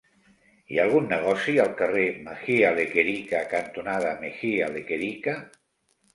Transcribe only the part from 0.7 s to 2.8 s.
ha algun negoci al carrer Mejía